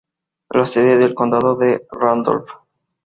La 0.49 0.65
sede 0.65 0.97
del 0.97 1.13
condado 1.13 1.61
es 1.61 1.83
Randolph. 1.91 2.49